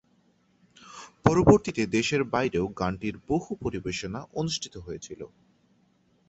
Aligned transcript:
পরবর্তীতে 1.25 1.83
দেশের 1.95 2.21
বাইরেও 2.33 2.65
গানটির 2.79 3.15
বহু 3.29 3.49
পরিবেশনা 3.63 4.19
অনুষ্ঠিত 4.33 4.75
হয়েছিল। 4.77 5.21